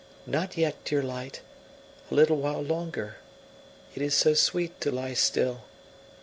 Not 0.25 0.57
yet, 0.57 0.83
dear 0.83 1.03
light; 1.03 1.41
a 2.09 2.15
little 2.15 2.37
while 2.37 2.63
longer, 2.63 3.17
it 3.93 4.01
is 4.01 4.15
so 4.15 4.33
sweet 4.33 4.81
to 4.81 4.89
lie 4.89 5.13
still. 5.13 5.61